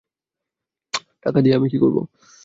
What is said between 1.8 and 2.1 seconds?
করব?